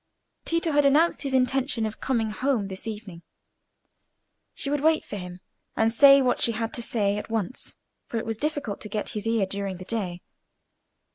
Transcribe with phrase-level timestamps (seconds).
[0.45, 3.21] Tito had announced his intention of coming home this evening.
[4.55, 5.41] She would wait for him,
[5.77, 7.75] and say what she had to say at once,
[8.07, 10.23] for it was difficult to get his ear during the day.